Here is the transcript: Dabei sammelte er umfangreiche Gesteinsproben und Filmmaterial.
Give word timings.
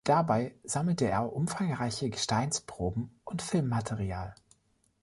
Dabei 0.03 0.55
sammelte 0.63 1.05
er 1.07 1.31
umfangreiche 1.31 2.09
Gesteinsproben 2.09 3.19
und 3.23 3.43
Filmmaterial. 3.43 4.33